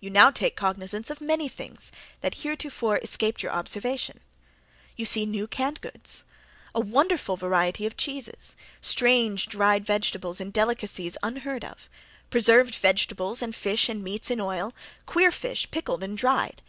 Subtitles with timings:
[0.00, 1.90] You now take cognizance of many things
[2.20, 4.20] that heretofore escaped your observation.
[4.96, 6.26] You see new canned goods;
[6.74, 11.88] a wonderful variety of cheeses; strange dried vegetables and delicacies unheard of;
[12.28, 14.74] preserved vegetables and fish and meats in oil;
[15.06, 16.60] queer fish pickled and dried.